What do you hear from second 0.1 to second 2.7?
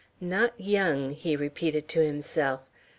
"Not young," he repeated to himself.